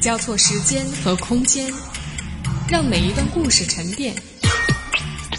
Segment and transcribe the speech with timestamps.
[0.00, 1.66] 交错时间和空间，
[2.68, 4.14] 让每一段故事沉淀。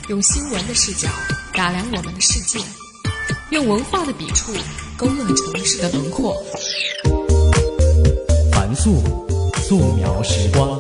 [0.10, 1.08] 用新闻的视角
[1.54, 2.60] 打量我们的世界，
[3.52, 4.52] 用文化的笔触
[4.98, 6.36] 勾勒城市的轮廓。
[8.52, 9.02] 凡素，
[9.62, 10.78] 素描时光。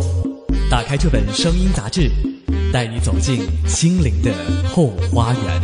[0.69, 2.11] 打开这本声音杂志，
[2.73, 4.33] 带你走进心灵的
[4.67, 5.61] 后花园。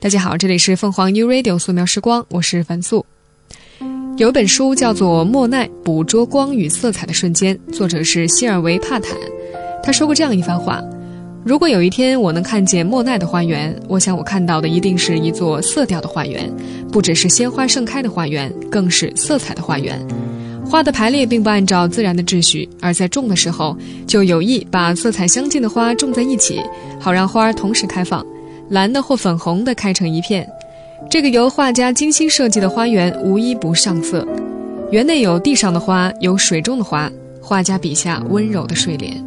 [0.00, 3.04] 大家好，这里是凤凰 U Radio 素描时光，我是樊素。
[4.16, 9.14] 有一本书叫做《莫奈捕捉光与色彩的瞬间》，作者是希尔维·帕坦。
[9.82, 10.82] 他说过这样一番话
[11.44, 16.50] ：“如果有一天我能看见莫奈的花园，我想我看到的一定是一座色调的花园，
[16.90, 20.00] 不只是鲜花盛开的花园，更是色彩的花园。
[20.64, 23.76] 花的排列并不按照自然的秩序，而在种的时候
[24.06, 26.58] 就有意把色彩相近的花种在一起，
[26.98, 28.24] 好让花儿同时开放，
[28.70, 30.48] 蓝的或粉红的开成一片。”
[31.08, 34.26] 这个由画家精心设计的花园无一不上色，
[34.90, 37.10] 园内有地上的花，有水中的花，
[37.40, 39.24] 画家笔下温柔的睡莲。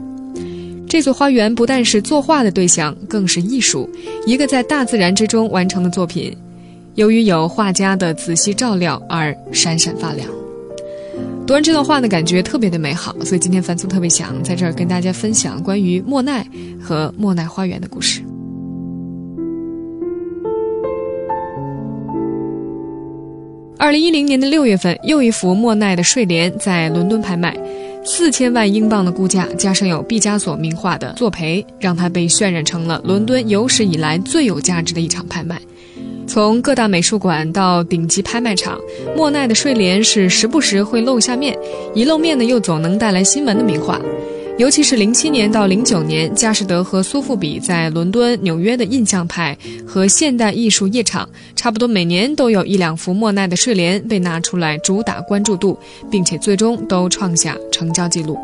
[0.87, 3.89] 这座花园不但是作画的对象，更是艺术，
[4.25, 6.35] 一个在大自然之中完成的作品。
[6.95, 10.27] 由于有画家的仔细照料而闪闪发亮。
[11.45, 16.45] 读完这段话呢，感觉特别的美好，所以今天樊苏特别想在这儿跟大家分享关于莫奈
[16.81, 18.21] 和莫奈花园的故事。
[23.79, 27.57] 二零一零年的六月份，又一幅莫奈的睡莲在伦敦拍卖，
[28.03, 35.57] 四千万英镑的估价，加上有毕加索名画的作陪，让它被渲染成了伦敦有史以来最有价值的一场拍卖。
[36.27, 38.77] 从各大美术馆到顶级拍卖场，
[39.15, 41.57] 莫奈的睡莲是时不时会露下面，
[41.95, 43.97] 一露面呢又总能带来新闻的名画。
[44.59, 49.57] 尤其是零七年到零九年，佳士得和苏富比在伦敦、纽约的印象派
[49.87, 55.79] 和现代艺术夜场，差不多每年都有一两幅莫奈的睡莲被拿出来主打关注度，
[56.11, 58.37] 并且最终都创下成交记录。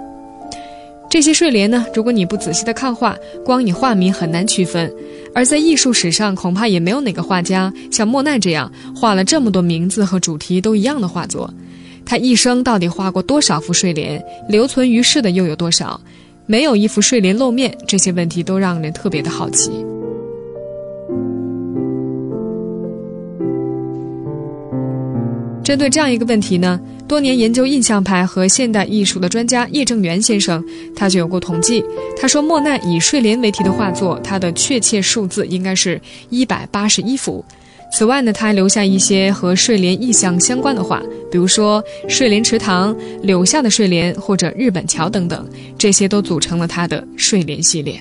[1.10, 4.90] 这些睡莲呢，如果你不仔细的看画，光以画名很难区分。
[5.34, 11.54] 而在艺术史上，恐怕也没有哪个画家像莫奈这样画了这么多名字和主题都一样的画作。
[12.06, 14.24] 他一生到底画过多少幅睡莲？
[14.48, 16.00] 留存于世的又有多少？
[16.46, 19.72] 没有一幅睡莲露面，这些问题都让人特别的好奇。
[25.64, 30.64] 针对这样一个问题呢，多年研究印象派和现代艺术的专家叶正元先生，
[30.96, 31.84] 他就有过统计。
[32.16, 36.00] 他说，莫奈以睡莲为题的画作，他的确切数字应该是
[36.30, 37.44] 一百八十一幅。
[37.92, 41.02] 此外呢，他还留下一些和睡莲意象相关的话，
[41.32, 45.48] 比如说睡莲池塘、柳下的睡莲或者日本桥等等，
[45.78, 47.98] 这些都组成了他的睡莲系列。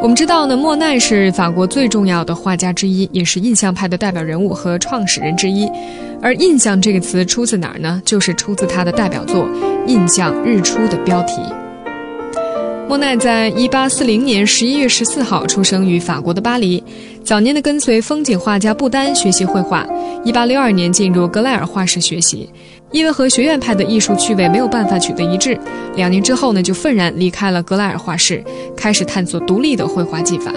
[0.00, 5.68] 我们知道呢，莫奈是法国最重要的画家之一，也是印象派的代表人物和创始人之一。
[6.20, 8.02] 而“印象”这个词出自哪儿呢？
[8.04, 9.44] 就是出自他的代表作
[9.86, 11.34] 《印象日出》的标题。
[12.88, 16.82] 莫奈在一八四零年十一月十四号出生于法国的巴黎，
[17.22, 19.86] 早年的跟随风景画家布丹学习绘画。
[20.24, 22.48] 一八六二年进入格莱尔画室学习，
[22.90, 25.58] 因为和学院派的艺术趣味没有办法取得一致，
[25.96, 28.42] 两年之后呢就愤然离开了格莱尔画室，
[28.74, 30.50] 开始探索独立的绘画技法。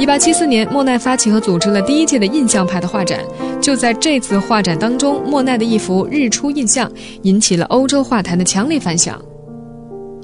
[0.00, 3.20] 一八七四年，莫奈发起和组织了第一届的印象派的画展。
[3.60, 6.90] 就在这次画展当中，莫奈的一幅《日出印象》
[7.22, 9.22] 引起了欧洲画坛的强烈反响。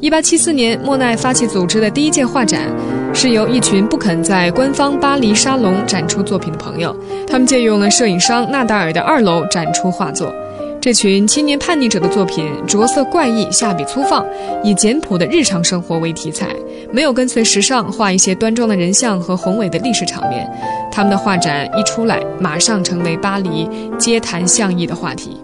[0.01, 2.71] 一八七四年，莫奈发起组织的第一届画展，
[3.13, 10.33] 是由一群不肯在官方巴黎沙龙展出作品的朋友，他们借用了摄影商纳达尔的二楼展出画作。
[10.81, 14.25] 这群青年叛逆者的作品着色怪异，下笔粗放，
[14.63, 16.47] 以简朴的日常生活为题材，
[16.93, 20.49] 没有跟随时尚画一些端庄的人像和宏伟的历史场面。
[20.93, 25.37] 他们的画展一出来，马上成为巴黎街谈巷议的话题。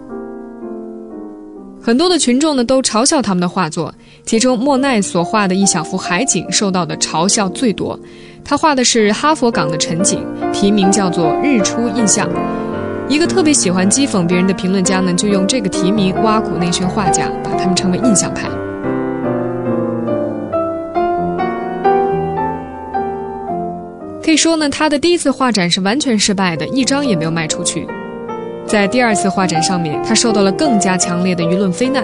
[1.81, 3.93] 很多的群众呢都嘲笑他们的画作，
[4.25, 7.99] 其中莫奈所画的一小幅海景受到的嘲笑最多。
[8.43, 10.19] 他画的是哈佛港的晨景，
[10.51, 12.27] 题名叫做《日出印象》。
[13.07, 18.49] 一个特别喜欢讥讽别人的评论家呢，就用这个题名挖苦那群画家，把他们称为印象派。
[24.23, 27.87] 可以说呢，他的第一次画展是完全失败的，一张也没有卖出去。
[28.65, 32.03] 在第二次画展上面，他受到了更加强烈的舆论非难。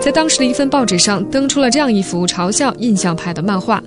[0.00, 3.82] 在当时的一份报纸上登出了这样一幅嘲笑印象派的漫画：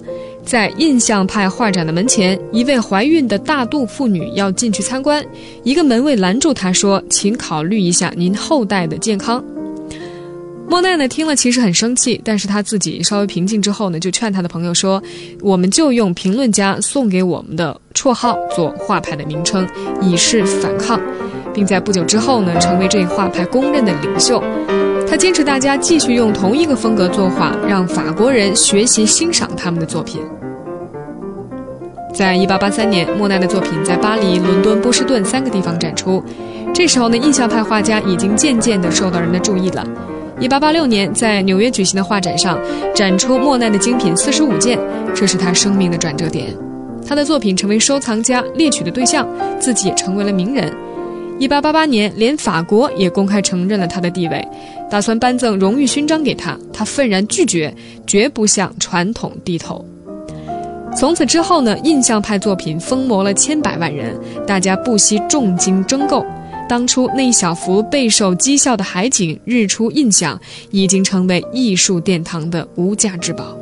[0.46, 5.24] 在印象派画展的门前，一位怀孕的大肚妇女要进去参观，
[5.64, 9.44] 一个门卫拦住她说：“请考虑一下您后代的健康。”
[10.70, 15.02] 莫奈呢听了其实很生气，但是他自己稍微平静之后呢，就劝他的朋友说
[15.42, 19.68] ：“我们就用评论家送给我们的绰号做画派的名称，
[20.02, 21.00] 以示反抗。”
[21.54, 24.42] 并在不久之后呢，成为这一画派公认的领袖。
[25.12, 30.22] 他坚持大家继续用同一个风格作画，让法国人学习欣赏他们的作品。
[32.14, 36.24] 在一八八三年，莫奈的作品在巴黎、伦敦、波士顿三个地方展出。
[36.74, 39.86] 这时候呢，印象派画家已经渐渐地受到人的注意了。
[40.40, 42.58] 一八八六年，在纽约举行的画展上，
[42.96, 44.80] 展出莫奈的精品四十五件，
[45.14, 46.56] 这是他生命的转折点。
[47.06, 49.28] 他的作品成为收藏家猎取的对象，
[49.60, 50.74] 自己也成为了名人。
[51.42, 54.48] 一八八八年，连法国也公开承认了他的地位，
[54.92, 57.74] 打算颁赠荣誉勋章给他，他愤然拒绝，
[58.06, 59.84] 绝不向传统低头。
[60.96, 64.16] 从此之后呢，印象派作品疯魔了千百万人，
[64.46, 66.24] 大家不惜重金争购。
[66.70, 70.40] 当初那一小幅备受讥笑的海景日出印象，
[70.70, 73.58] 已经成为艺术殿堂的无价之宝。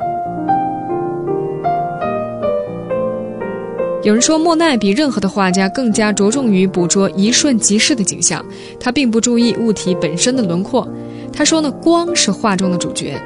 [4.02, 8.44] 有人说，莫奈比任何的画家更加着重于捕捉一瞬即逝的景象，
[8.78, 10.88] 他并不注意物体本身的轮廓。
[11.32, 13.20] 他说呢，光是画中的主角。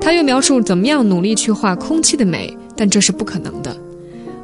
[0.00, 2.56] 他又描述怎么样努力去画空气的美。
[2.80, 3.76] 但这是不可能的。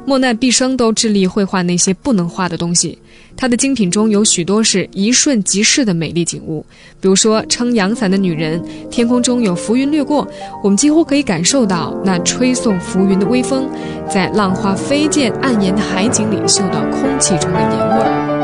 [0.05, 2.99] 莫奈毕生都致力绘画那些不能画的东西，
[3.37, 6.65] 它的精品中有许多是一瞬即逝的美丽景物，
[7.01, 10.27] 比如说撑阳伞的女人，天空中有浮云掠过，
[10.63, 13.69] 我们几乎可以感受到那吹送浮云的微风，
[14.09, 18.34] 在浪花飞溅、暗岩的海景里嗅到空气中的盐味儿。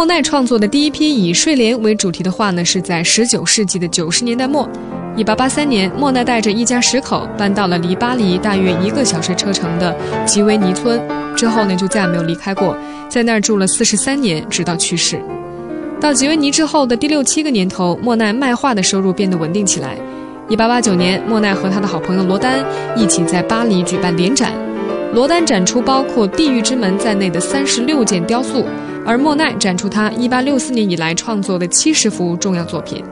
[0.00, 4.66] 莫奈创作的第一批以睡莲为主题的画呢，是在19世纪的90年代末。
[5.14, 9.94] 一八八三年，莫奈带着一家十口搬到了离巴黎大约一个小时车程的
[10.24, 10.98] 吉维尼村，
[11.36, 12.74] 之后呢就再也没有离开过，
[13.10, 15.20] 在那儿住了四十三年，直到去世。
[16.00, 19.98] 到吉维尼之后的第六七个年头，莫奈卖画的收入变得稳定起来。
[20.48, 22.64] 一八八九年，莫奈和他的好朋友罗丹
[22.96, 24.50] 一起在巴黎举办联展，
[25.12, 28.64] 罗丹展出包括《地狱之门》在内的三十六件雕塑，
[29.06, 33.04] 而莫奈展出他一八六四年以来创作的七十幅重要作品。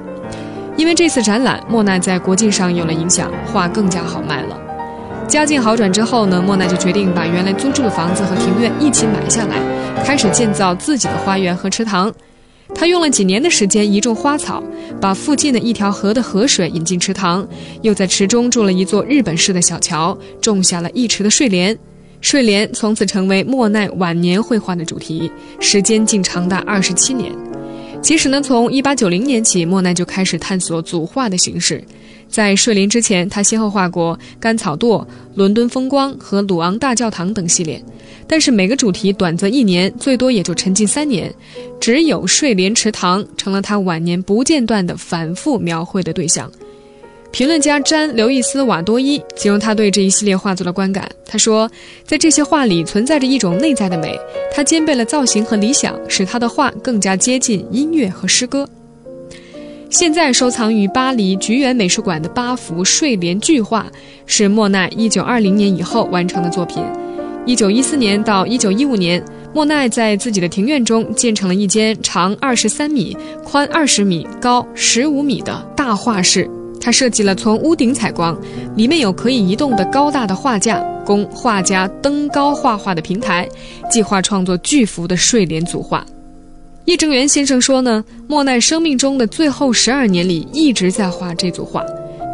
[0.76, 4.56] 因为这次展览，莫奈在国际上有了影响，画更加好卖了。
[5.26, 9.56] 家境好转之后呢，莫奈就决定把原来租住的房子和庭院一起买下来，
[10.05, 12.12] 开始建造自己的花园和池塘。
[12.75, 14.62] 他用了几年的时间移种花草，
[15.00, 17.46] 把附近的一条河的河水引进池塘，
[17.82, 21.76] 又在池中筑了一座日本式的小桥，种下了一池的睡莲。
[22.20, 25.31] 睡莲从此成为莫奈晚年绘画的主题，
[25.61, 27.32] 时间竟长达二十七年。
[28.03, 31.82] 其实呢，从一八九零年起，莫奈就开始探索组画的形式。
[32.29, 35.05] 在睡莲之前，他先后画过甘草垛、
[35.35, 37.82] 伦敦风光和鲁昂大教堂等系列，
[38.26, 41.32] 但是每个主题短则一年，最多也就沉浸三年。
[41.81, 46.50] 只有睡莲池塘成了他晚年不间断的反复描绘的对象。
[47.31, 51.09] 评论家詹·刘易斯·瓦多伊形容他对这一系列画作的观感。
[51.27, 51.71] 他说，
[52.05, 54.19] 在这些画里存在着一种内在的美，
[54.53, 58.69] 它兼备了造型和理想，使他的画更加接近音乐和诗歌。
[59.91, 63.87] 现在收藏于巴黎菊园美术馆的八幅睡莲巨画，
[64.27, 66.83] 是莫奈1920年以后完成的作品。
[67.47, 69.25] 1914年到1915年，
[69.55, 76.51] 莫奈在自己的庭院中建成了一间长23米、宽20米、高15米的大画室。
[76.81, 78.37] 他设计了从屋顶采光，
[78.77, 83.49] 里面有可以移动的高大的画架，供画家登高画画的平台，
[83.91, 86.05] 计划创作巨幅的睡莲组画。
[86.85, 91.85] 叶正元先生说呢，莫奈生命中的最后十二年里一直在画这组画。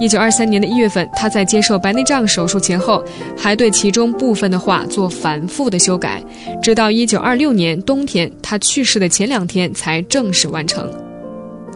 [0.01, 3.05] 一九二三年的一月份，他在接受白内障手术前后，
[3.37, 6.23] 还对其中部分的画做反复的修改，
[6.61, 10.89] 直到一九二六年冬天，他去世的前两天才正式完成。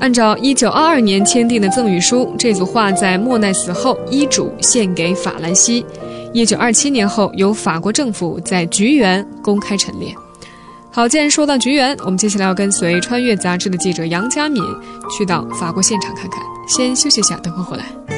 [0.00, 5.84] 按照1922年签订的赠与书，这组画在莫奈死后医嘱献给法兰西。
[6.32, 10.14] 1927年后，由法国政府在菊园公开陈列。
[10.90, 14.62] 好，既然说到菊园，我们接下来要跟随《穿越》杂志的记者杨佳敏
[15.16, 16.40] 去到法国现场看看。
[16.68, 18.17] 先休息一下，等会回来。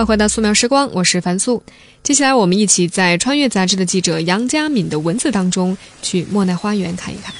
[0.00, 1.62] 欢迎回到素描时光，我是樊素。
[2.02, 7.34] 接下来，我们一起在《穿越》杂志的记者杨佳敏的文字当中，去莫奈花园看一看。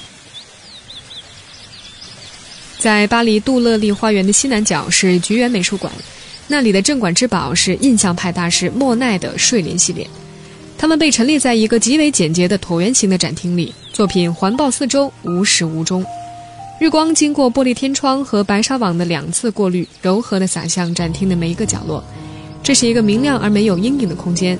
[2.77, 5.91] 在巴黎杜乐丽花园的西南角是菊园美术馆，
[6.47, 10.07] 那里的镇馆之宝是印象派大师莫奈的睡莲系列。
[10.77, 16.05] 它们被陈列在一个极为简洁的椭圆形的展厅里，作品环抱四周，无始无终。
[16.79, 22.03] 日光经过玻璃天窗和白纱网的两次过滤，柔和地洒向展厅的每一个角落。
[22.63, 24.57] 这是一个明亮而没有阴影的空间。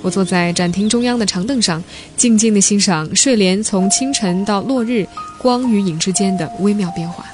[0.00, 1.82] 我坐在展厅中央的长凳上，
[2.16, 5.06] 静静地欣赏睡莲从清晨到落日
[5.38, 7.24] 光与影之间的微妙变化。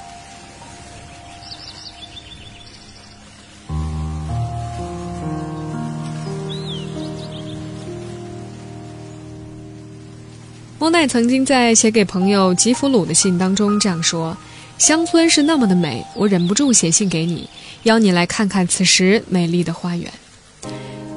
[10.79, 14.37] 莫奈曾经在写给朋友吉弗鲁的信当中这样说
[14.77, 17.49] ：“乡村是那么的美，我忍不住写信给你，
[17.83, 20.11] 邀你来看看此时美丽的花园。”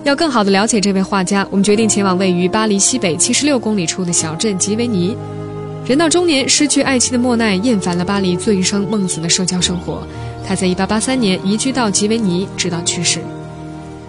[0.04, 5.14] 要更好地了解这位画家，我们决定前往位于巴黎西北七十六公里处的小镇吉维尼。
[5.84, 10.06] 人到中年、失去爱妻的莫奈厌烦了巴黎醉生梦死的社交生活，
[10.46, 13.20] 他在1883年移居到吉维尼，直到去世。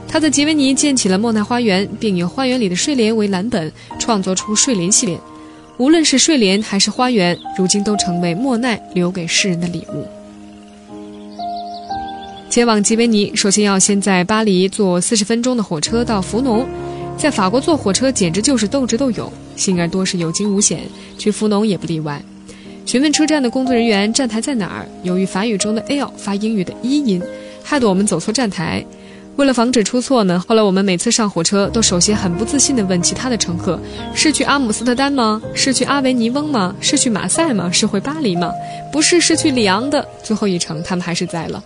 [0.07, 5.19] 他在吉维尼建起了莫奈花园，并以花园里的睡莲为蓝本，创作出睡莲系列。
[5.79, 10.05] 无论是睡莲还是花园，如今都成为莫奈留给世人的礼物。
[12.49, 16.67] 前往吉维尼，首先要先在巴黎坐四十分钟的火车到福农。
[17.17, 20.81] 在法国坐火车简直就是斗智斗勇，幸而多是有惊无险，
[21.17, 22.21] 去福农也不例外。
[22.85, 27.21] 询问车站的工作人员站台在哪儿，由于法语中的 L 发英语的一音，
[27.63, 28.85] 害得我们走错站台。
[29.39, 33.79] 为了防止出错呢，后来我们每次上火车都首先很不自信地问其他的乘客：
[34.13, 35.41] 是去阿姆斯特丹吗？
[35.55, 36.75] 是去阿维尼翁吗？
[36.81, 37.71] 是去马赛吗？
[37.71, 38.51] 是回巴黎吗？
[38.91, 40.05] 不是，是去里昂的。
[40.21, 41.63] 最后一程，他们还是在了。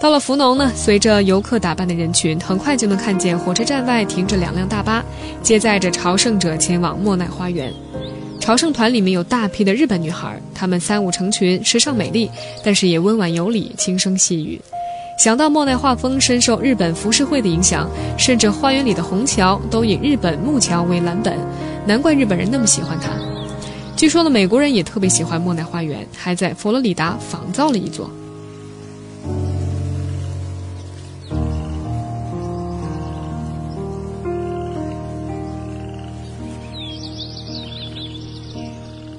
[0.00, 5.04] 到了福农呢，随着游客打扮的人群，很快就能看见火车站外停着两辆大巴，
[5.42, 7.70] 接载着朝圣者前往莫奈花园。
[8.40, 12.30] 朝圣团里面有大批的日本女孩，她们三五成群，时尚美丽，
[12.64, 14.58] 但是也温婉有礼，轻声细语。
[15.18, 17.88] 想到莫奈画风深受日本浮世绘的影响，
[18.18, 21.38] 甚至花园里的虹桥都以日本木桥为蓝本，
[21.86, 23.10] 难怪日本人那么喜欢它。
[23.96, 28.10] 据说呢，美国人也特别喜欢莫奈花园，还在佛罗里达仿造了一座。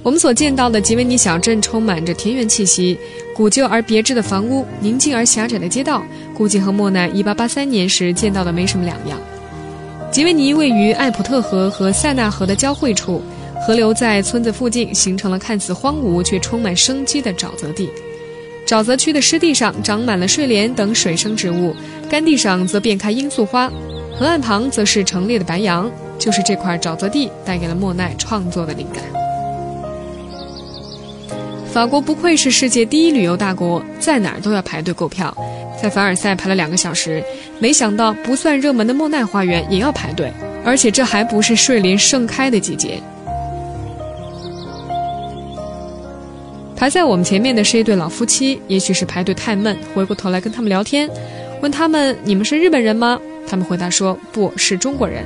[0.03, 2.99] 我们所见到的吉维尼小镇充满着田园气息，
[3.33, 6.03] 古旧而别致的房屋，宁静而狭窄的街道，
[6.35, 9.19] 估计和莫奈1883年时见到的没什么两样。
[10.11, 13.21] 吉维尼位于艾普特河和塞纳河的交汇处，
[13.65, 17.89] 河流在村子附近形成了看似荒芜却充满生机的沼泽地。
[18.67, 21.75] 沼泽区的湿地上长满了睡莲等水生植物，
[22.09, 23.67] 干地上则遍开罂粟花，
[24.15, 25.89] 河岸旁则是成列的白杨。
[26.19, 29.22] 就是这块沼泽地带给了莫奈创作的灵感。
[31.73, 35.35] 法国不愧是世界第一旅游大国在哪儿都要排队购票。
[35.81, 37.21] 在凡尔赛排了两个小时
[37.57, 40.31] 没想到不算热门的莫奈花园也要排队
[40.63, 43.01] 而且这还不是睡莲盛开的季节。
[46.75, 51.09] 排在我们前面的是一对老夫妻也许是排队太闷回过头来跟他们聊天
[51.59, 53.19] 问他们你们是日本人吗？
[53.47, 55.25] 他们回答说不是中国人。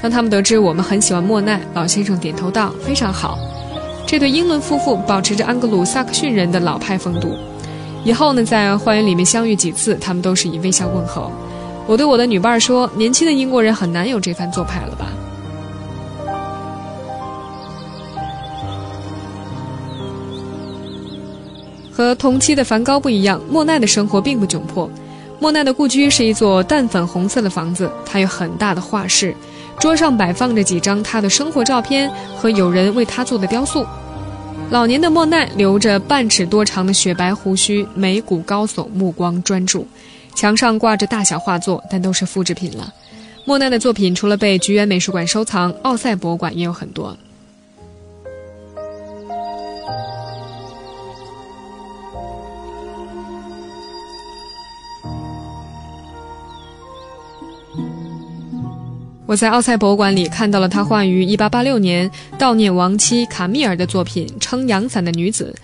[0.00, 3.36] 当他们得知我们很喜欢莫奈老先生点头道非常好。
[4.10, 7.32] 这对英伦夫妇保持着安格鲁萨克逊人的老派风度。
[8.02, 11.30] 以后呢，在花园里面相遇几次，他们都是以微笑问候。
[11.86, 15.06] 我对我的女伴说：“年轻的英国人很难有这番做派了吧？”
[21.94, 24.90] 和同期的梵高不一样，莫奈的生活并不窘迫。
[25.38, 29.32] 莫奈的故居是一座淡粉红色的房子，他有很大的画室，
[29.80, 33.84] 桌上摆放着几张他的生活照片和有人为他做的雕塑。
[34.70, 39.88] 老年的莫奈留着半尺多长的雪白胡须，眉骨高耸，目光专注。
[40.34, 42.92] 墙上挂着大小画作，但都是复制品了。
[43.46, 47.16] 莫奈的作品除了被菊园美术馆收藏，奥赛博物馆也有很多。
[59.30, 65.54] 我在奥赛博物馆里看到了他画于1886年悼念亡妻卡米尔的作品《撑阳伞的女子》，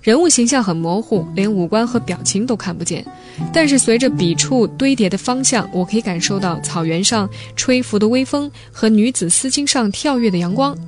[0.00, 3.04] 人物形象很模糊，连五官和表情都看不见。
[3.52, 10.78] 但是随着笔触堆叠的方向，我可以感受到草原上吹拂的微风和女子丝巾上跳跃的阳光。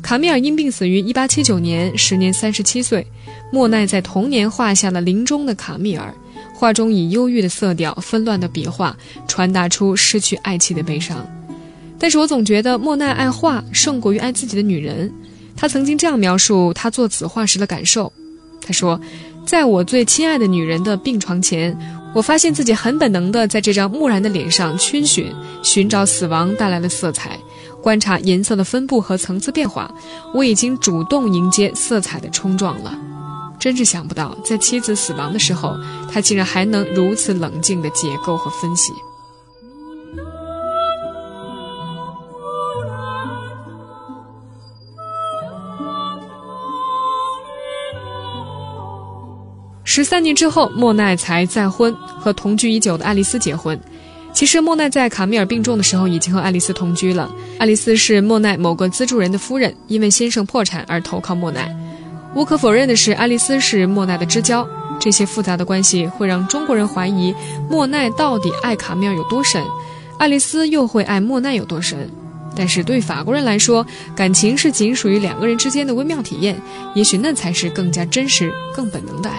[0.00, 3.06] 卡米尔因病死于1879年，时年37岁。
[3.52, 6.14] 莫奈在同年画下了临终的卡米尔，
[6.54, 8.96] 画中以忧郁的色调、纷乱的笔画，
[9.28, 11.22] 传达出失去爱妻的悲伤。
[12.04, 15.10] 但是我总觉得莫奈爱画胜过于爱自己的女人。
[15.56, 18.12] 他曾经这样描述他做此画时的感受：
[18.60, 19.00] 他说，
[19.46, 21.74] 在我最亲爱的女人的病床前，
[22.14, 25.32] 我发现自己很本能地在这张木然的脸上逡巡，
[25.62, 27.38] 寻找死亡带来的色彩，
[27.82, 29.90] 观察颜色的分布和层次变化。
[30.34, 32.94] 我已经主动迎接色彩的冲撞了。
[33.58, 35.74] 真是想不到，在妻子死亡的时候，
[36.12, 38.92] 他竟然还能如此冷静地解构和分析。
[49.96, 53.78] 十三年之后，莫奈才再婚，和同居已久的爱丽丝结婚。
[54.32, 57.30] 其实，莫奈在卡米尔病重的时候已经和爱丽丝同居了。
[57.58, 61.72] 爱丽丝是莫奈某个资助人的夫人，因为先生破产而投靠莫奈。
[62.34, 64.68] 无可否认的是，爱丽丝是莫奈的知交。
[64.98, 67.32] 这些复杂的关系会让中国人怀疑
[67.70, 69.62] 莫奈到底爱卡米尔有多深，
[70.18, 72.10] 爱丽丝又会爱莫奈有多深。
[72.56, 76.60] 但是对法国人来说，感情是仅属于两个人之间的微妙体验，
[76.96, 79.38] 也许那才是更加真实、更本能的爱。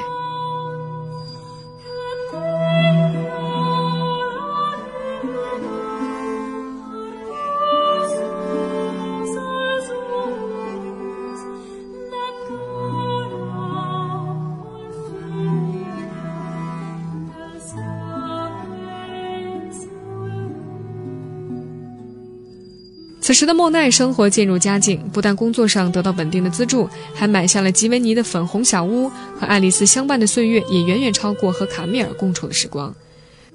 [23.26, 32.94] 此时的莫奈生活渐入佳境，不但工作上得到稳定的资助，还买下了吉维尼的粉红小屋，和爱丽丝相伴的岁月也远远超过和卡米尔共处的时光。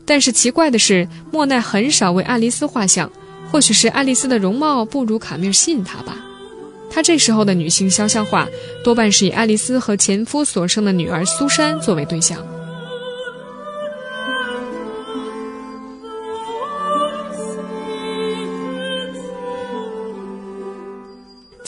[0.04, 3.09] 但是奇怪的是，莫奈很少为爱丽丝画像，
[3.52, 6.16] 或许是爱丽丝的容貌不如卡米尔吸引他吧。
[6.90, 8.48] 他这时候的女性肖像画
[8.83, 12.44] 多半是以爱丽丝和前夫所生的女儿苏珊作为对象。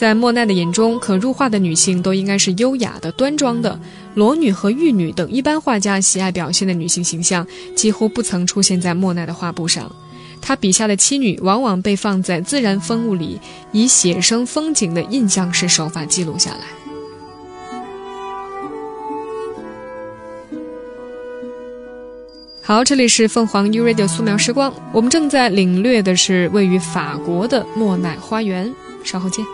[0.03, 3.79] 在莫奈的眼中，可入画的女性都应该是优雅的、端庄的。
[4.17, 9.89] 裸女和玉女等一般画家喜爱表现的女性形象，几乎不曾出现在莫奈的画布上。
[10.41, 13.39] 他笔下的妻女往往被放在自然风物里，
[13.71, 16.67] 以写生风景的印象式手法记录下来。
[22.61, 28.75] 好，这里是凤凰 U Radio 素描时光，我们正在领略的是位于法国的莫奈花园。
[29.05, 29.47] 稍后见。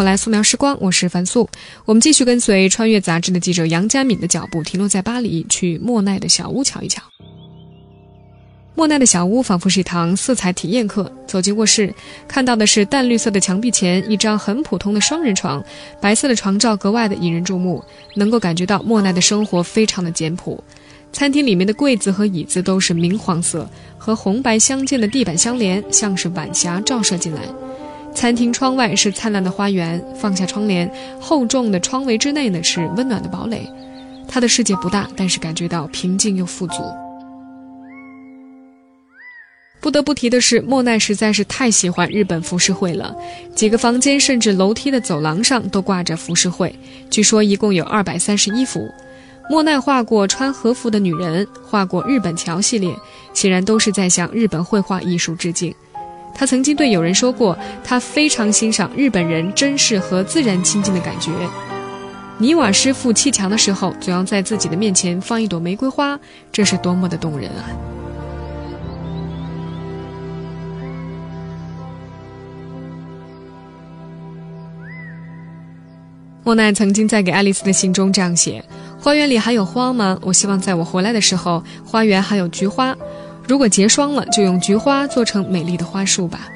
[0.00, 1.46] 回来，素描时光，我是樊素。
[1.84, 7.02] 我们继续跟随《穿越》杂志的记者杨佳敏的脚步，停留在巴黎，去莫奈的小屋瞧一瞧。
[8.74, 11.12] 莫奈的小屋仿佛是一堂色彩体验课。
[11.26, 11.94] 走进卧室，
[12.26, 15.62] 看到的是淡绿色的墙壁前一张很普通的双人床，
[16.00, 17.84] 白色的床罩格外的引人注目，
[18.14, 20.64] 能够感觉到莫奈的生活非常的简朴。
[21.12, 27.42] 餐厅里面的柜子和椅子都是明黄色，和红白相间的地板相连，像是晚霞照射进来。
[28.14, 33.66] 餐厅窗外是灿烂的花园，放下窗帘，厚重的窗围之内呢是温暖的堡垒。
[34.28, 36.82] 他的世界不大，但是感觉到平静又富足。
[39.80, 43.16] 不得不提的是，莫奈实在是太喜欢日本浮世绘了。
[43.54, 46.72] 几个房间甚至楼梯的走廊上都挂着浮世绘，
[47.08, 48.86] 据说一共有二百三十一幅。
[49.48, 52.94] 莫奈画过穿和服的女人，画过日本桥系列，
[53.32, 55.74] 显然都是在向日本绘画艺术致敬。
[56.40, 61.30] 他曾经对友人说过，他非常欣赏日本人真实和自然亲近的感觉。
[62.38, 66.18] 泥瓦师傅砌墙的时候，总要在自己的面前放一朵玫瑰花，
[66.50, 67.68] 这是多么的动人啊！
[76.42, 78.64] 莫奈曾经在给爱丽丝的信中这样写
[78.98, 80.18] ：“花园里还有花吗？
[80.22, 82.96] 我希望在我回来的时候，花园还有菊花。
[83.50, 86.48] 如果结霜了，就用菊花做成美丽的花束吧。”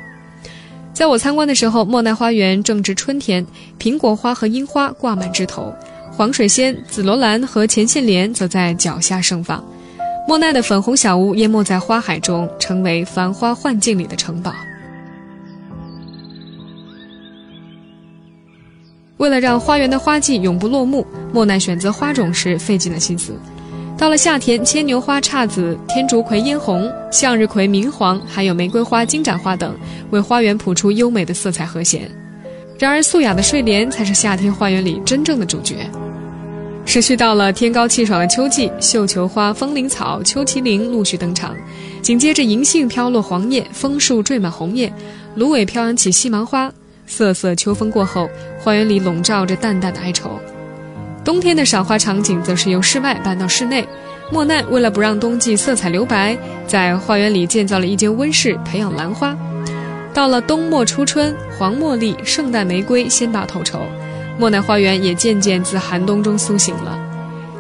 [0.95, 3.45] 在我参观的时候，莫奈花园正值春天，
[3.81, 5.75] 苹果花和樱花挂满枝头，
[6.13, 9.61] 黄水仙、紫罗兰和前线莲则在脚下盛放。
[10.29, 14.55] 莫奈的粉红小屋淹没在花海中，成为繁花幻境里的城堡。
[19.17, 23.33] 为了让花园的花季永不落幕，莫奈选择花种时费尽了心思。
[23.97, 29.75] 到了夏天，牵牛花姹紫，天竺葵嫣红，向日葵明黄，还有玫瑰花、金盏花等，
[30.11, 32.11] 为花园谱出优美的色彩和弦。
[32.77, 35.77] 然而，素雅的睡莲才是夏天花园里真正的主角。
[36.85, 41.55] 持续到了天高气爽的秋季，绣球花、风铃草、秋麒麟陆续登场，
[42.03, 44.93] 紧接着银杏飘落黄叶，枫树缀满红叶，
[45.37, 46.71] 芦苇飘扬起细芒花。
[47.07, 48.29] 瑟瑟秋风过后，
[48.59, 50.39] 花园里笼罩着淡淡的哀愁。
[51.25, 53.87] 冬天的赏花场景则是由室外搬到室内。
[54.31, 59.37] 莫奈为了不让冬季色彩留白，在花园里建造了一间温室，培养兰花。
[60.13, 63.81] 到了冬末初春，黄茉莉、圣诞玫瑰先拔头筹，
[64.39, 66.99] 莫奈花园也渐渐自寒冬中苏醒了。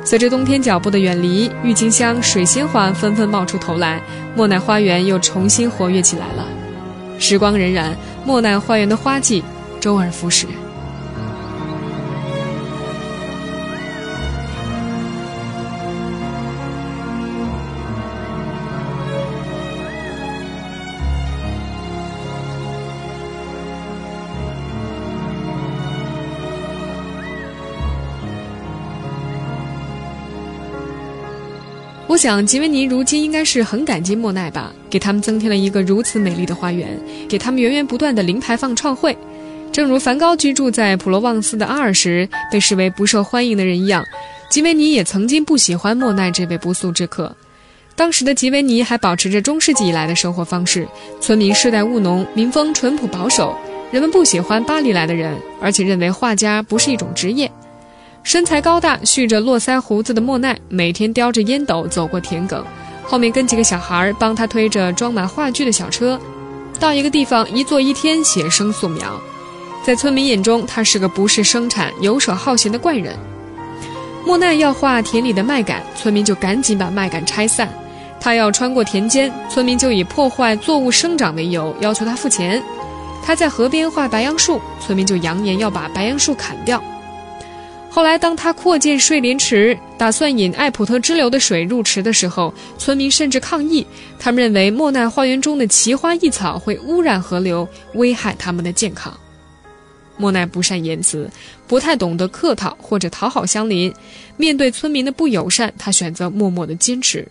[0.05, 4.00] 随着冬天脚步的远离，郁金香、水仙花纷纷冒出头来，
[4.35, 6.46] 莫奈花园又重新活跃起来了。
[7.18, 7.92] 时光荏苒，
[8.24, 9.42] 莫奈花园的花季
[9.81, 10.46] 周而复始。
[32.07, 39.17] 我想吉维尼如今应该是很感激莫奈吧，给他们增添了一个如此美丽的花园，给他们源源不断的零排放创汇。
[39.73, 44.05] 正如梵高居住在普罗旺斯的阿尔时被视为不受欢迎的人一样，
[44.51, 47.35] 吉维尼也曾经不喜欢莫奈这位不速之客。
[47.97, 50.87] 当时的吉维尼还保持着中世纪以来的生活方式，
[51.21, 53.57] 村民世代务农，民风淳朴保守，
[53.90, 57.51] 人们不喜欢巴黎来的人，而且认为画家不是一种职业。
[58.24, 62.64] 身材高大、蓄着络腮胡子的莫奈，每天叼着烟斗走过田埂，
[63.04, 66.18] 后面跟几个小孩帮他推着装满话剧的小车，
[66.80, 69.20] 到一个地方一坐一天写生素描。
[69.84, 73.14] 在村民眼中，他是个不事生产、游手好闲的怪人。
[74.24, 77.68] 莫奈要画田里的麦秆，村民就赶紧把麦秆拆散；
[78.18, 82.58] 他要穿过田间，村民就以破坏作物生长为由要求他付钱；
[83.22, 86.82] 他在河边画白杨树，村民就扬言要把白杨树砍掉。
[87.94, 93.87] 后来，当他扩建睡莲池，打算引艾普特支流的水入池的时候，村民甚至抗议。
[94.18, 99.16] 他们认为莫奈花园中的奇花异草会污染河流，危害他们的健康。
[100.16, 101.30] 莫奈不善言辞，
[101.68, 103.94] 不太懂得客套或者讨好乡邻。
[104.37, 107.24] 面对村民的不友善，他选择默默的坚持。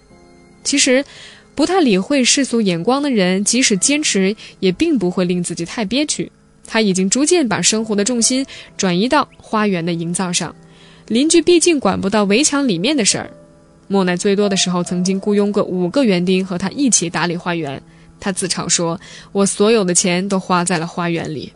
[0.63, 1.04] 其实，
[1.56, 6.32] 不太理会世俗眼光的人，即使坚持，也并不会令自己太憋屈。
[6.65, 8.45] 他已经逐渐把生活的重心
[8.78, 10.54] 转移到花园的营造上。
[11.08, 13.30] 邻居毕竟管不到围墙里面的事儿。
[13.88, 17.82] 莫奈最多的时候曾经雇佣过五个园丁和他一起打理花园。
[18.19, 18.99] 他自嘲说
[19.34, 21.52] ：“我所有的钱都花在了花园里。”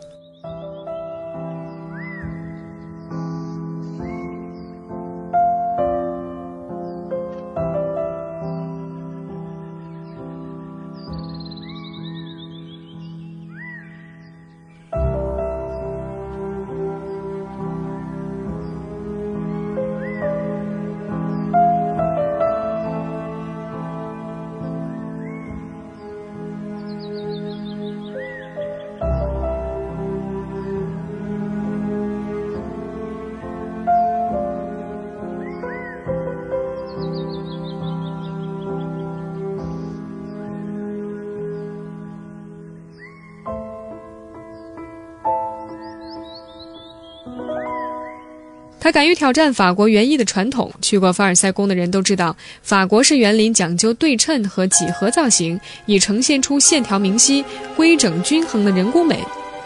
[48.88, 50.72] 他敢于挑战法国园艺的传统。
[50.80, 57.44] 去过凡尔赛宫的人都知道，法国式园林讲究对称和几何造型，以呈现出线条明晰、
[57.76, 59.22] 规整均衡的人工美。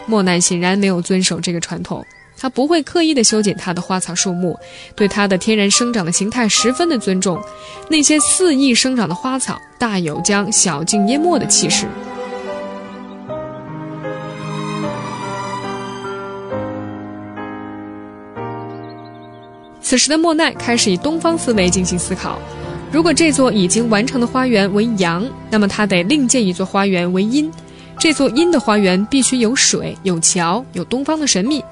[0.07, 2.05] 莫奈显然没有遵守这个传统，
[2.37, 4.59] 他不会刻意的修剪他的花草树木，
[4.93, 7.41] 对它的天然生长的形态十分的尊重。
[7.87, 11.87] 那些肆意生长的花草，大有将小径淹没的气势。
[19.93, 22.39] 此时的莫奈开始以东方思维进行思考：
[22.91, 27.51] 如果这座已经完成的花园为阳，那么他得另建一座花园为阴。
[27.99, 31.63] 这座阴的花园必须有水、有桥、有东方的神秘。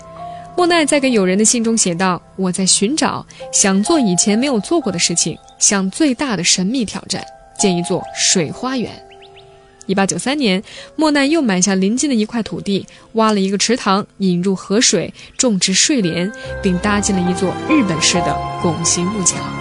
[0.55, 7.25] 莫奈在给友人的信中写道：“我在寻找，想做以前没有做过的事情，向最大的神秘挑战，
[7.57, 8.91] 建一座水花园。”
[9.91, 10.63] 一八九三年，
[10.95, 16.31] 莫奈又买下邻近的一块土地，挖了一个池塘，引入河水，种植睡莲，
[16.63, 19.60] 并搭建了一座日本式的拱形木桥。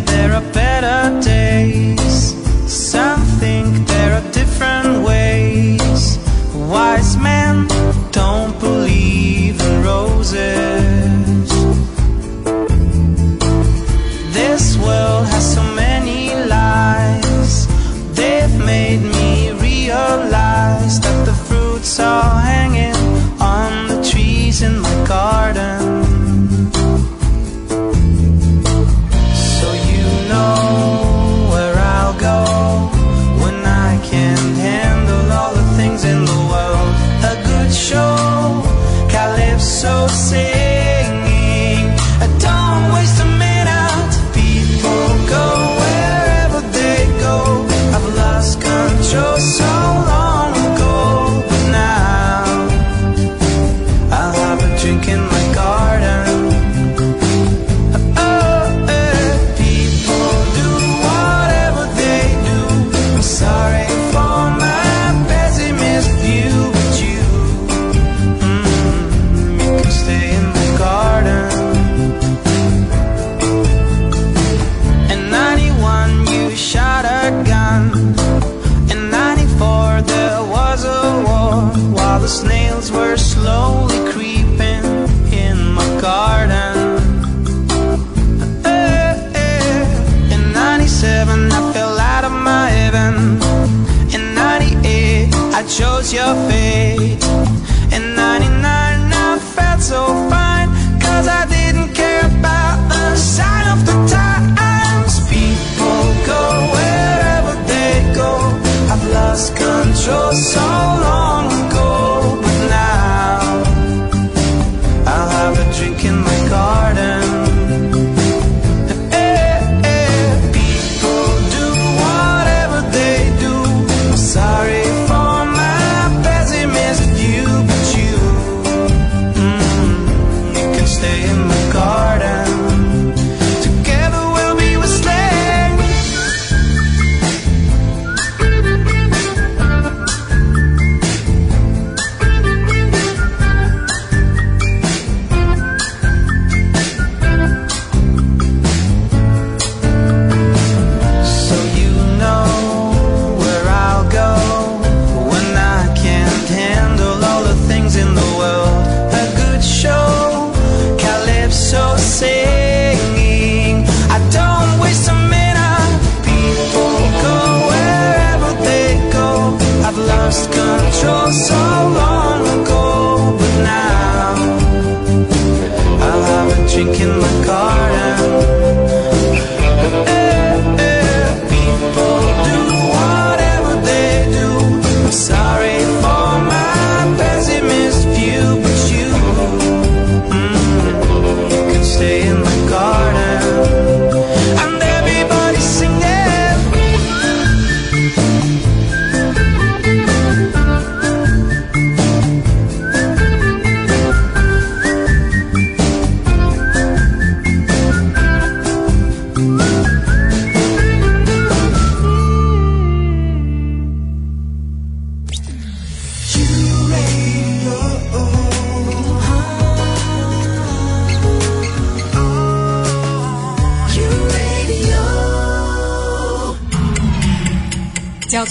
[0.00, 1.41] There are better days.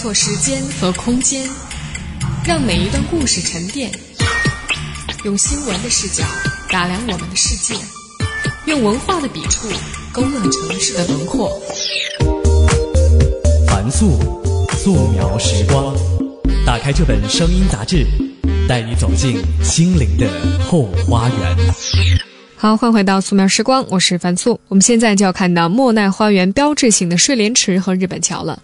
[0.02, 1.48] 错时间和空间，
[2.44, 3.92] 让每一段故事沉淀。
[5.24, 6.24] 用新闻的视角
[6.72, 7.76] 打量我们的世界，
[8.66, 9.68] 用文化的笔触
[10.12, 11.52] 勾勒城市的轮廓。
[13.68, 14.18] 凡素，
[14.72, 15.96] 素描时光。
[16.66, 18.04] 打开这本声音杂志，
[18.68, 20.28] 带你走进心灵的
[20.66, 21.58] 后花园。
[22.58, 24.60] 好，欢迎回到素描时光，我是樊素。
[24.68, 28.60] 我们现在就要看到莫奈花园标志性的睡莲池和日本桥了。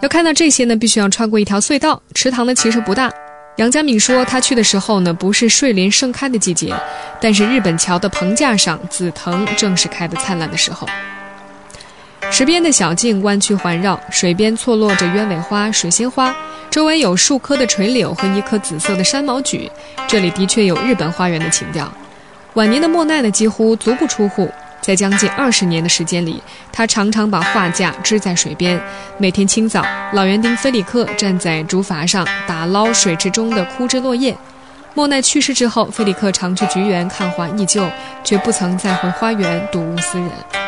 [0.00, 2.00] 要看到这些呢，必须要穿过一条隧道。
[2.14, 3.10] 池塘呢其实不大。
[3.56, 6.72] 杨佳敏说，他去的时候呢，不是睡莲盛开的季节，
[7.20, 10.86] 但是日本桥的棚架上紫藤正是开得灿烂的时候。
[12.30, 16.32] 池边的小径弯曲环绕，水边错落着鸢尾花、水仙花，
[16.70, 19.68] 周围有数棵的垂柳和一棵紫色的山毛榉。
[20.06, 21.92] 这里的确有日本花园的情调。
[22.54, 24.48] 晚年的莫奈呢，几乎足不出户。
[24.80, 28.80] 在将近二十年的时间里，他常常把画架支在水边。
[29.18, 34.36] 每天清早，老园丁菲里克站在竹筏上打捞水池中的枯枝落叶。
[34.94, 37.88] 莫奈去世之后，菲里克常去菊园看花忆旧，
[38.24, 40.67] 却不曾再回花园睹物思人。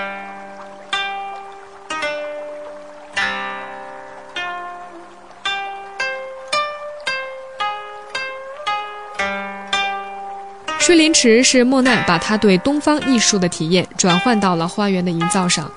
[10.90, 15.70] 睡莲池是莫奈把他对东方艺术的体验转换到了花园的营造上。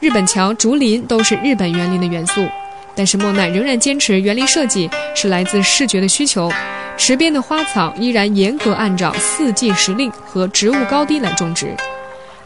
[0.00, 2.46] 日本桥、竹林都是日本园林的元素，
[2.94, 6.52] 但是莫奈仍然坚持园林设计是来自视觉的需求。
[6.98, 11.74] 池边的花草依然严格按照四季时令和植物高低来种植，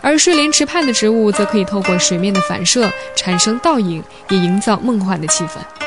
[0.00, 4.00] 而睡莲池畔的植物则可以透过水面的反射产生倒影，
[4.30, 5.83] 以营造梦幻的气氛。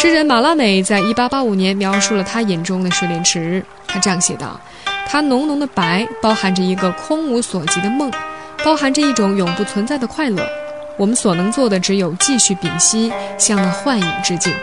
[0.00, 4.58] 诗人马拉美在一八八五年描述了他眼中的睡莲池，他这样写道
[5.08, 8.08] ：“它浓浓的白，包含着一个空无所及的梦，
[8.64, 10.40] 包含着一种永不存在的快乐。
[10.96, 14.54] 我们所能做的只有继续屏息，向那幻影致敬。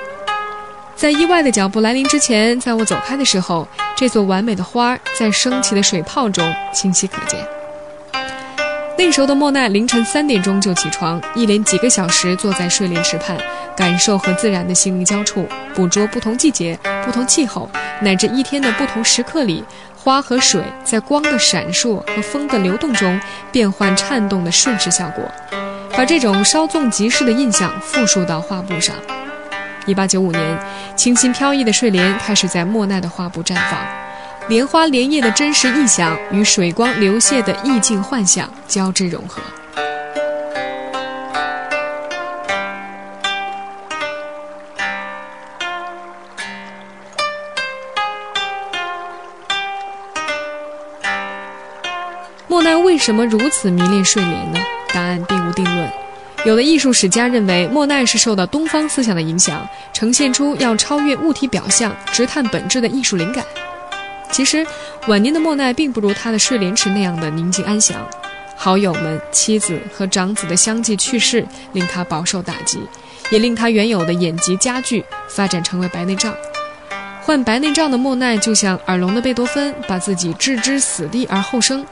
[0.95, 7.45] 在意外的脚步来临之前，在我走开的时候，这座完美的花在升起的水泡中清晰可见。”
[8.97, 13.37] 那时候的莫奈凌晨三点钟就起床，一连几个小时坐在睡莲池畔，
[13.75, 17.69] 感受和自然的心灵交触，捕捉不同季节、不同气候
[18.01, 19.63] 乃至一天的不同时刻里，
[19.95, 23.19] 花和水在光的闪烁和风的流动中
[23.51, 25.29] 变换颤动的瞬时效果，
[25.95, 28.95] 把这种稍纵即逝的印象复述到画布上。
[29.85, 30.59] 一八九五年，
[30.95, 33.79] 清新飘逸的睡莲开始在莫奈的画布绽放。
[34.47, 39.41] 莲花莲叶的真实意象与水光流泻的意境幻想交织融合。
[52.95, 54.59] 为什么如此迷恋睡莲呢？
[54.93, 55.91] 答案并无定论。
[56.45, 63.43] 有的艺术史家认为，莫奈是受到东方思想的影响，呈现出要超越物体表象、直探本质的艺术灵感。
[64.31, 64.65] 其实，
[65.07, 67.97] 晚年的莫奈并不如他的睡莲池那样的宁静安详。
[68.55, 72.79] 好友们、妻子和长子的相继去世，令他饱受打击，
[73.29, 76.33] 也令他原有的眼疾加剧，发展成为白内障。
[77.23, 81.85] 患白内障的莫奈就像耳聋的贝多芬，把自己置之死地而后生。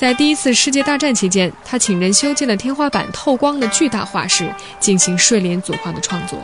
[0.00, 6.40] 在第一次世界大战期间，他请人修建了天花板透光的巨大画室，进行睡莲组画的创作。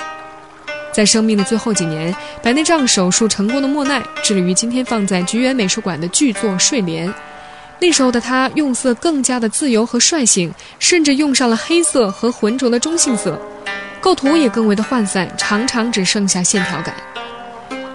[0.92, 7.08] 在生命的最后几年，白内障手术成功的莫奈致力于今天放在菊园美术馆的巨作《睡莲》。
[7.80, 13.40] 那时候的他用色更加的自由和率性，甚至用上了黑色和浑浊的中性色，
[14.02, 16.94] 构图也更为的涣散，常常只剩下线条感。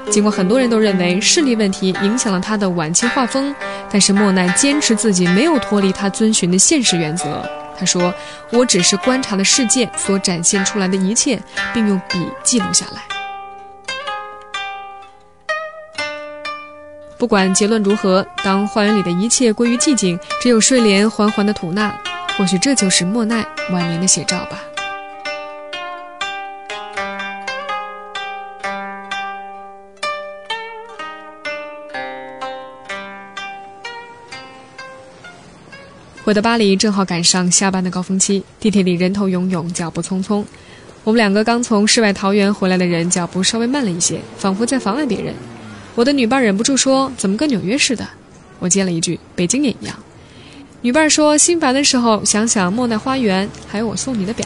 [0.09, 3.53] 尽管很多人都认为视力问题影响了他的晚期画风，
[3.89, 7.47] 但是莫奈坚持自己没有脱离他遵循的现实原则。
[7.77, 8.13] 他说
[8.51, 11.41] ：“我只是观察了世界所展现出来的一切，
[11.73, 13.01] 并用笔记录下来。
[17.17, 21.95] 不管结论如何，当花园里的一切归于寂静，只有睡莲缓缓的吐纳，
[22.37, 24.61] 或许这就是莫奈晚年的写照吧。”
[36.23, 40.45] 回到巴黎，正好赶上下班的高峰期，地铁里人头涌涌，脚步匆匆。
[41.03, 45.33] 我们两个刚从世外桃源回来的人，脚步稍微慢了一些，仿佛在妨碍别人。
[45.95, 48.07] 我的女伴忍不住说：“怎么跟纽约似的？”
[48.59, 49.95] 我接了一句：“北京也一样。”
[50.81, 54.45] 女伴说：“心烦的时候，想想莫奈花园，还有我送你的表。”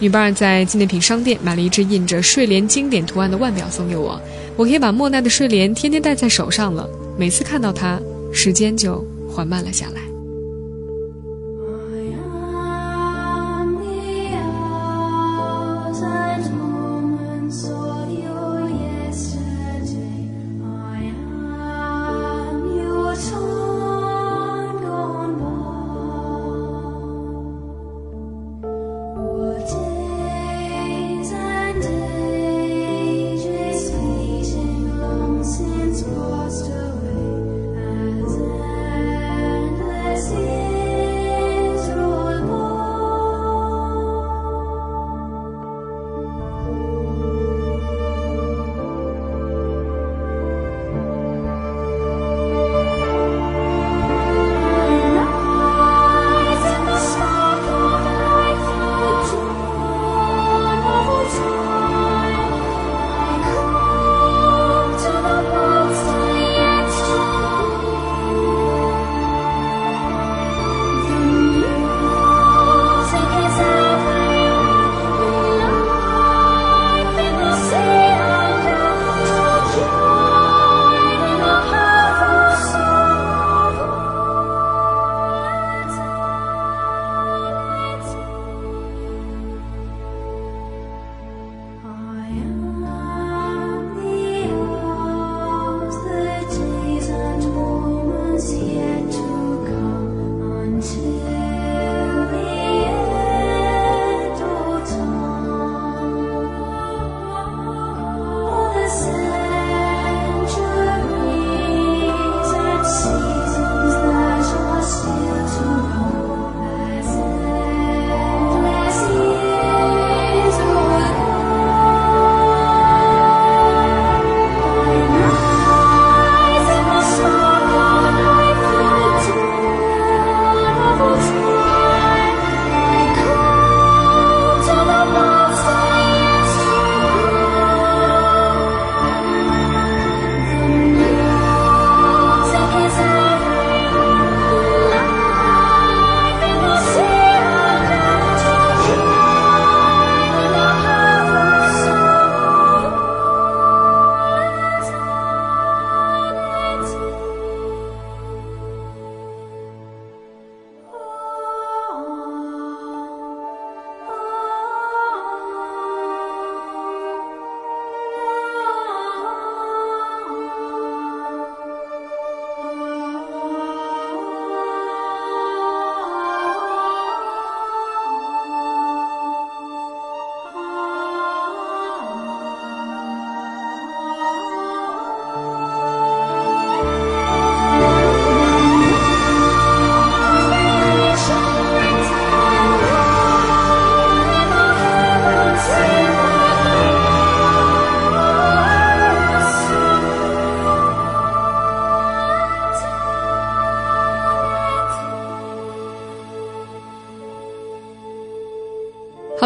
[0.00, 4.18] 女伴在纪念品商店买了一只印着睡莲经典图案的腕表送给我，
[4.56, 6.88] 我可以把莫奈的睡莲天天戴在手上了。
[7.18, 8.00] 每次看到它，
[8.32, 10.07] 时间就缓慢了下来。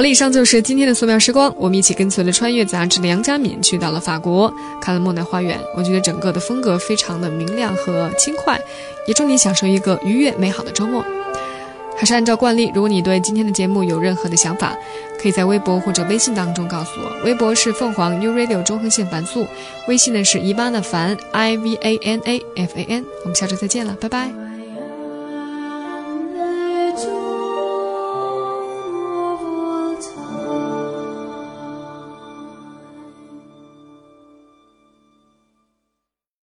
[0.03, 1.55] 好了，以上就是今天的素描时光。
[1.57, 5.57] 我们一起跟随了《穿越》杂志的杨佳敏去到了法国，看了莫奈花园。
[5.77, 8.61] 我觉得整个的风格非常的明亮和轻快，
[9.07, 11.05] 也祝你享受一个愉悦美好的周末。
[11.97, 14.77] 还是按照惯例，如果你对今天的节目有任何的想法，
[15.21, 17.25] 可以在微博或者微信当中告诉我。
[17.25, 19.47] 微博是凤凰 New Radio 中横线凡素，
[19.87, 23.05] 微信呢是伊巴的凡 I V A N A F A N。
[23.23, 24.42] 我们下周再见了，拜拜。